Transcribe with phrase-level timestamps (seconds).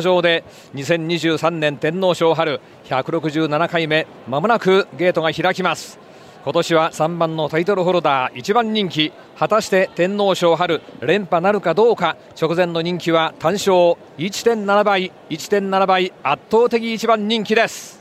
[0.00, 0.42] 場で
[0.74, 5.98] 2023年天皇賞春167回目まもなくゲートが開きます。
[6.44, 13.74] 今年は3番のタイトルホルダー1番人気果たして天皇賞春連覇なるかどうか直前の人気は単勝
[14.16, 18.00] 1.7倍1.7倍圧倒的1番人気です。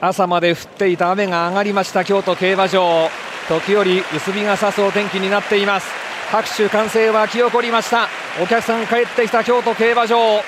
[0.00, 3.10] 朝まで降っていた雨が上がりました京都競馬場。
[3.50, 6.03] 時折薄日が差すお天気になっています。
[6.34, 8.08] 拍手歓声沸き起こりました。
[8.42, 10.40] お客さん帰ってきた京都競馬場。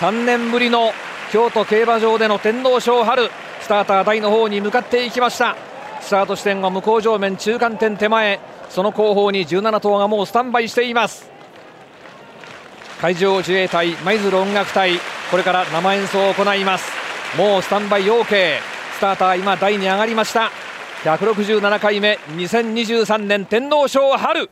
[0.00, 0.92] 3年ぶりの
[1.30, 3.28] 京都競馬場での天皇賞春。
[3.60, 5.54] スターター台の方に向かっていきました。
[6.00, 8.40] スタート地点は向こう上面中間点手前。
[8.70, 11.30] その後方に17頭がもうスタンバイしています。
[13.02, 14.98] 海上自衛隊舞鶴音楽隊。
[15.30, 16.90] これから生演奏を行います。
[17.36, 18.60] もうスタンバイ OK
[18.96, 20.50] スターター今台に上がりました。
[21.02, 22.18] 167回目。
[22.30, 24.48] 2023年天皇賞春。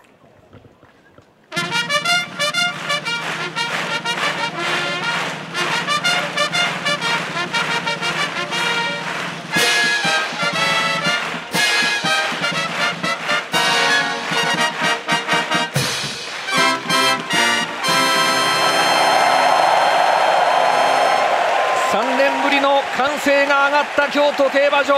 [23.03, 24.95] 歓声が上がった京都競馬場。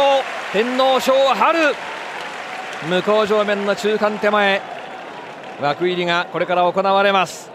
[0.52, 1.74] 天皇賞春。
[2.86, 4.60] 向こう上面の中間手前。
[5.62, 7.50] 枠入りがこれから行われます。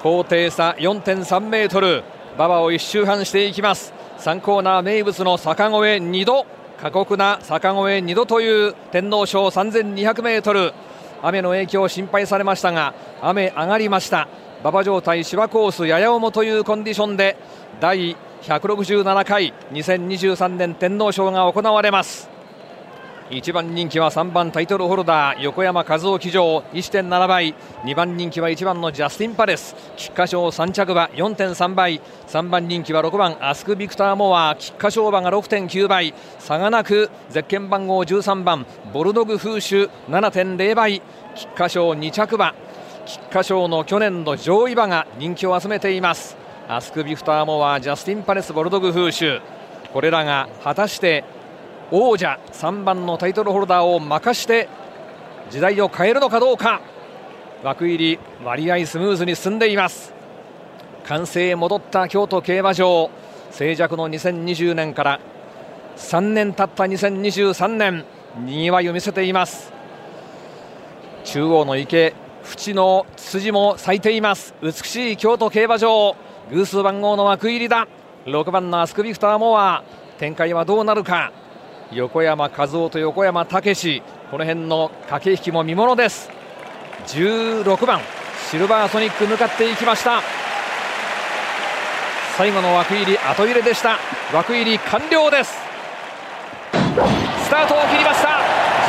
[0.00, 2.04] 高低差4.3メートル。
[2.36, 3.92] 馬場を一周半していきます。
[4.20, 6.46] 3コーナー名物の坂越え2度。
[6.80, 10.72] 過酷な坂越え2度という天皇賞3200メートル。
[11.20, 14.28] 雨の影響心配されましたが雨上がりました。
[14.62, 17.36] 馬場状態芝コースやや重というコンディションで
[17.80, 22.28] 第167回2023年天皇賞が行われます。
[23.30, 27.54] 1番人気は3番タイトルホルダー横山和夫騎乗1.7倍。
[27.84, 29.76] 2番人気は1番のジャスティンパレス。
[29.96, 32.00] 菊花賞3着馬4.3倍。
[32.26, 36.12] 3番人気は6番アスクビクターモア菊花賞馬が6.9倍。
[36.40, 41.00] 差がなくゼッケン番号13番ボルドグフーシュ7.0倍。
[41.36, 42.52] 菊花賞2着馬
[43.06, 46.36] 菊花賞の去年の上位馬が人気を集めています。
[46.68, 49.40] アスクビフターモアジャスティンパレスボルドグフーシュ
[49.92, 51.24] これらが果たして
[51.90, 54.68] 王者3番のタイトルホルダーを任して
[55.50, 56.80] 時代を変えるのかどうか。
[57.62, 60.14] 枠入り割合スムーズに進んでいます。
[61.04, 63.10] 完成へ戻った京都競馬場。
[63.50, 65.20] 静寂の2020年から
[65.96, 68.04] 3年経った2023年
[68.38, 69.72] にぎわいを見せています。
[71.24, 72.14] 中央の池
[72.50, 74.54] 縁の筋も咲いています。
[74.62, 76.16] 美しい京都競馬場。
[76.50, 77.86] 偶数番号の枠入りだ。
[78.26, 79.84] 6番のアスクビクターモア。
[80.18, 81.32] 展開はどうなるか。
[81.92, 84.02] 横山和夫と横山武史。
[84.30, 86.30] この辺の駆け引きも見ものです。
[87.06, 88.00] 16番。
[88.50, 90.20] シルバーソニック向かっていきました。
[92.36, 93.98] 最後の枠入り後入れでした。
[94.34, 95.52] 枠入り完了です。
[96.72, 98.39] スタートを切りました。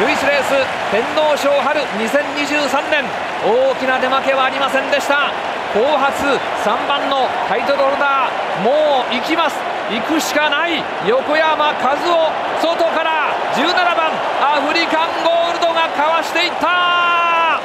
[0.01, 0.49] 11レース
[0.89, 3.05] 天皇賞春2023年
[3.45, 5.29] 大きな出負けはありませんでした。
[5.77, 6.25] 好発
[6.65, 8.65] 3番のタイトルホルダー。
[8.65, 9.61] もう行きます。
[9.93, 10.81] 行くしかない。
[11.05, 12.17] 横山和生
[12.65, 13.29] 外から。
[13.53, 14.09] 17番
[14.41, 17.61] アフリカンゴールドがかわしていった。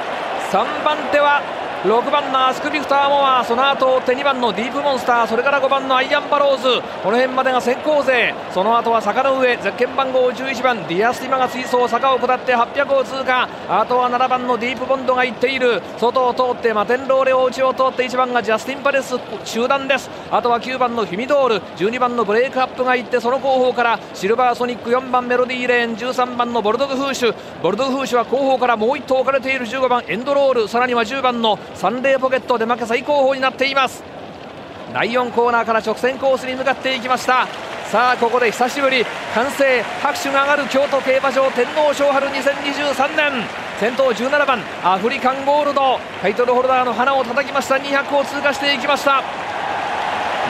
[0.52, 1.40] 3番手は
[1.84, 6.82] 6番のアスクビクターモアその後手2番のディープモンスターそれから5番のアイアンバローズ。
[7.02, 13.48] この辺までが先行勢その後は坂の上ゼッケン番号11番ディアスティマが追走坂を下って800を通過。
[13.68, 15.82] あとは7番のディープボンドが行っている。
[15.98, 20.10] 外を通ってマテンロウレオ内を通って1番がジャスティンパレス集団です。
[20.30, 21.60] あとは9番のフィミドール。
[21.76, 25.94] 12番のブレイクアップが行ってその後方からシルバーソニック4番メロディーレーン。
[25.94, 27.34] 13番のボルドグフーシュ。
[27.62, 29.66] ボルドグフーシュは後方からもう1頭置かれている。
[29.66, 30.68] 15番エンドロール。
[30.68, 34.02] さらには10番のサンデーポケット出負け最高峰になっています。
[34.92, 37.46] 第4コーナーから直線コースに向かっていきました。
[37.90, 39.04] さあここで久しぶり
[39.34, 43.44] 歓声拍手が上がる京都競馬場天皇賞春2023年。
[43.78, 46.00] 先頭17番アフリカンゴールド。
[46.22, 47.76] タイトルホルダーの花を叩きました。
[47.76, 49.22] 200を通過していきました。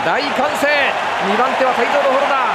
[0.04, 0.68] 大歓声。
[1.26, 2.45] 2番手はタイトルホルダー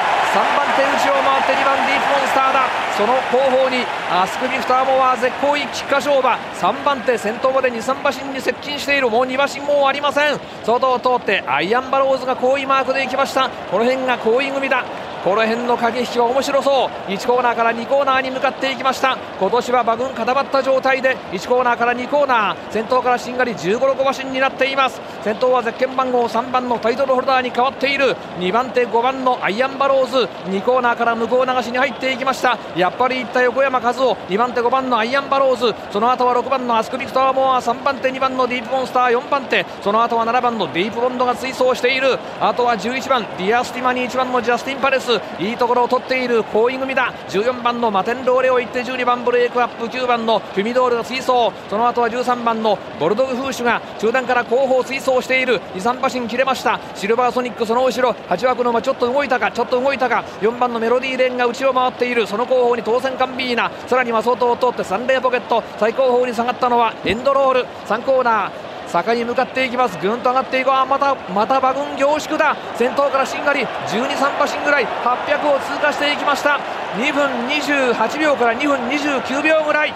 [0.76, 2.62] 手打ちを回って2番ディープモンスターだ。
[2.98, 6.38] その後方にアスクビフターモア絶好位菊花賞馬。
[6.60, 9.10] 3番手先頭まで23馬身に接近している。
[9.10, 10.40] もう2馬身もありません。
[10.64, 13.50] 外を通ってアイアンバローズが好位マークでいきました。
[13.50, 14.84] この辺が好位組だ。
[15.24, 17.12] この辺の駆け引きは面白そう。
[17.12, 19.18] 1コーナーから2コーナーに向かっていきました。
[19.40, 22.56] 今年は馬群固まった状態で1コーナーから2コーナー。
[22.72, 25.00] 先頭からしんがり15、6馬身になっています。
[25.24, 28.16] 先頭はゼッケン番号3番のタイトルホルダーに変わっている。
[28.40, 30.28] 2番手5番のアイアンバローズ。
[30.50, 32.58] 2コーナーから向こう流しに入っていきました。
[32.76, 34.16] やっぱり行った横山和生。
[34.28, 35.76] 2番手5番のアイアンバローズ。
[35.92, 39.20] その後は6番のアスクビクターモア3番手2番のディープモンスター。
[39.20, 39.64] 4番手。
[39.84, 42.18] その後は7番のディープボンドが追走している。
[42.40, 45.11] あとは11番ディアスティマに1番のジャスティンパレス。
[45.40, 49.86] いいところを取っている好位組だ14番のマテンロウレオがいて12番ブレイクアップ。
[49.86, 55.60] 9番のヒュミドールが追走その後は13番のボルドグフーシュが中段から後方追走している。
[55.75, 56.80] 23馬身切れました。
[56.96, 58.12] シルバーソニックその後ろ。
[58.30, 59.52] 8枠の馬ちょっと動いたか。
[59.52, 60.24] ちょっと動いたか。
[60.42, 62.28] 4番のメロディーレーンが内を回っている。
[62.28, 63.72] その後方にトーセンカンビーナ。
[63.88, 65.63] さらには外を通ってサンレーポケット。
[65.80, 67.66] 最後方に下がったのはエンドロール。
[67.88, 68.71] 3コーナー。
[68.92, 69.98] 坂に向かっていきます。
[69.98, 72.58] ぐんと上がっていくあまたまた馬群凝縮だ。
[72.76, 73.62] 先頭からしんがり。
[73.62, 74.86] 12、3馬身ぐらい。
[74.86, 76.60] 800を通過していきました。
[76.98, 79.94] 2分28秒から2分29秒ぐらい。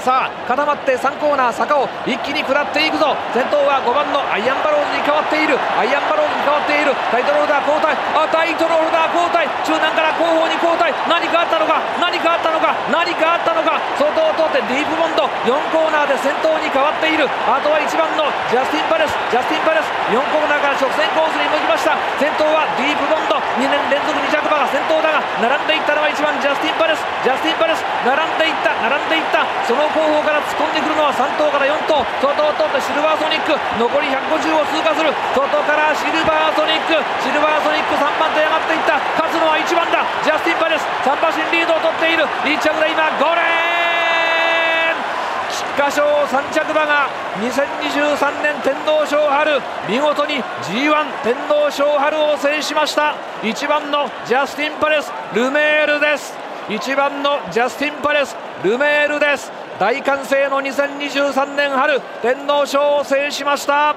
[0.00, 3.12] さあ固まって3コーナー坂を一気に下っていくぞ。
[3.36, 5.60] 先頭は5番のアイアンバローズに変わっている。
[5.76, 6.96] アイアンバローズに変わっている。
[7.12, 7.92] タイトルホルダー交代。
[8.16, 9.44] あタイトルホルダー交代。
[9.60, 10.88] 中段から後方に交代。
[11.04, 11.84] 何かあったのか？
[12.00, 12.72] 何かあったのか？
[12.88, 13.76] 何かあったのか？
[14.00, 15.28] 外を通ってディープボンド。
[15.44, 17.28] 4コーナーで先頭に変わっている。
[17.44, 19.12] あとは1番のジャスティン・パレス。
[19.28, 19.92] ジャスティン・パレス。
[20.08, 21.92] 4コーナーから直線コースに向きました。
[22.16, 23.36] 先頭はディープボンド。
[23.60, 27.04] 2年連続2着馬が先頭だが並んでいったのは1番ジャスティン・パレス。
[27.20, 27.84] ジャスティン・パレス。
[28.00, 28.72] 並んでいった。
[28.80, 29.44] 並んでいった。
[29.68, 33.54] その後方から突っ込んでくるのは3頭から4頭外を通ってシルバーソニック。
[33.78, 35.10] 残り150を通過する。
[35.34, 36.94] 外からシルバーソニック。
[37.22, 38.98] シルバーソニック3番手上がっていった。
[39.18, 40.06] 勝つのは1番だ。
[40.22, 40.86] ジャスティン・パレス。
[41.02, 42.24] 3馬身リードを取っている。
[42.46, 45.02] 1着で今5レーン。
[45.50, 47.10] 菊花賞3着馬が
[47.42, 49.60] 2023年天皇賞春。
[49.88, 53.14] 見事に G1 天皇賞春を制しました。
[53.42, 56.38] 1番のジャスティン・パレスルメールです。
[56.68, 59.50] 1番のジャスティン・パレスルメールです。
[59.80, 63.96] 大歓声の2023年春天皇賞を制しました。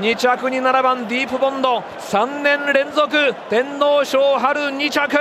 [0.00, 1.78] 2着に7番ディープボンド。
[1.78, 5.18] 3年連続天皇賞春2着。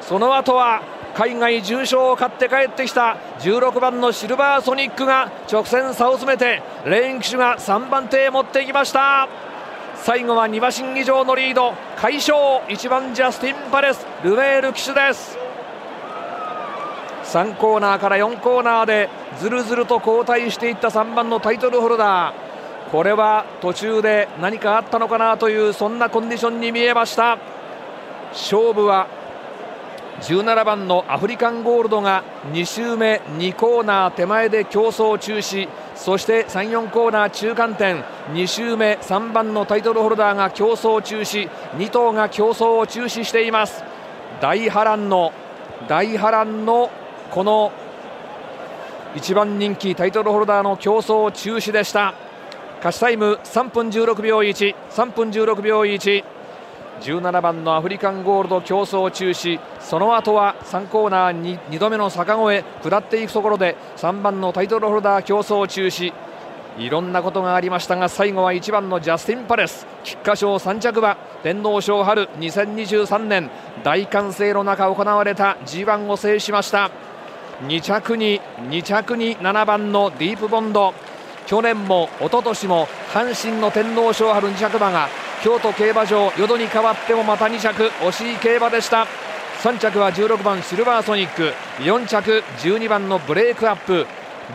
[0.00, 0.82] その後は
[1.14, 3.16] 海外重賞を勝って帰ってきた。
[3.38, 9.28] 16番のシルバーソニックが直線差を詰めてレーン騎手が3番手へ持っていきました。
[9.94, 11.74] 最後は2馬身以上のリード。
[11.96, 12.36] 快勝
[12.66, 15.43] 1番ジャスティン・パレスルメール騎手です。
[17.34, 19.10] 3コーナーから4コーナーで
[19.40, 22.90] ずるずると後退していった3番のタイトルホルダー。
[22.92, 27.38] これは途中で何かあったのかなというそんなコンディションに見えました。
[28.30, 29.08] 勝負は
[30.20, 32.22] 17番のアフリカンゴールドが
[32.52, 35.68] 2周目2コーナー手前で競争中止。
[35.96, 41.50] そして34コーナー中間点2周目3番のタイトルホルダーが競争中止。
[41.78, 43.82] 2頭が競争を中止しています。
[44.40, 45.32] 大波乱の
[45.88, 46.90] 大波乱の
[47.30, 47.72] この
[49.14, 52.14] 1番人気タイトルホルダーの競争中止でした。
[52.78, 59.58] 勝ちタイム3分16秒13分16秒117番のアフリカンゴールド競争中止。
[59.80, 66.12] その後は3コーナー 2, 2度目の坂越え下っていくところで3番のタイトルホルダー競争中止。
[66.76, 69.86] いろんなことがありましたが最後は1番のジャスティン・パレス。
[70.02, 73.50] 菊花賞3着馬天皇賞春2023年。
[73.84, 76.90] 大歓声の中行われた G1 を制しました。
[77.62, 80.92] 2着に2着に7番のディープボンド。
[81.46, 85.08] 去年も一昨年も阪神の天皇賞春2着馬が
[85.42, 89.06] 京都競馬場淀に変わってもまた2着惜しい競馬でした。
[89.62, 91.52] 3着は16番シルバーソニック。
[91.82, 94.06] 4着12番のブレイクアップ。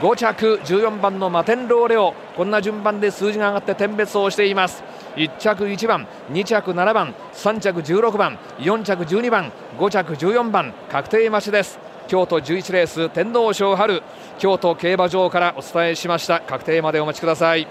[0.01, 2.13] 5着14番のマテンローレオ。
[2.35, 4.83] こんな順番で数字が上がって点別をしています。
[5.15, 11.88] 1着1番2着7番3着16番4着12番5着14番確定待ちです。
[12.09, 14.01] 京都11レース天皇賞春
[14.39, 16.39] 京都競馬場からお伝えしました。
[16.41, 17.67] 確定までお待ちください。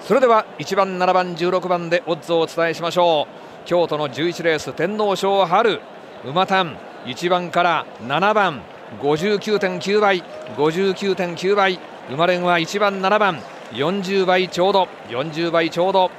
[0.00, 3.66] それでは1番7番16番でオッズをお伝えしましょう。
[3.66, 5.82] 京都の11レース天皇賞春
[6.24, 8.62] 馬単1番から7番
[9.02, 10.24] 59.9倍
[10.56, 16.10] 59.9倍生まれんは1番7番40倍ちょうど40倍ちょうど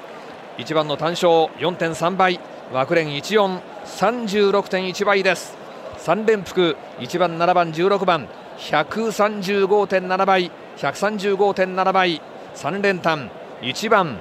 [0.59, 1.27] 1番の単勝
[1.57, 2.39] 4.3倍
[2.71, 5.60] 枠連1436.1倍です。
[6.01, 6.75] 3連複。
[6.99, 8.27] 1番7番16番。
[8.57, 10.51] 135.7倍。
[10.77, 12.21] 135.7倍。
[12.55, 13.29] 3連単。
[13.61, 14.17] 1番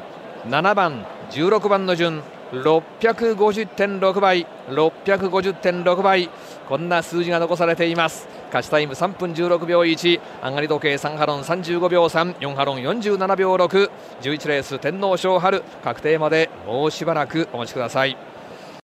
[0.47, 2.23] 7番16番の順。
[2.53, 4.47] 650.6倍。
[4.69, 6.29] 650.6倍。
[6.69, 8.29] こんな数字が残されています。
[8.49, 15.63] 勝ちタイム3分16秒1上がり時計3ハロン35秒34ハロン47秒611レース天皇賞春。
[15.83, 18.30] 確定までもうしばらくお待ちください。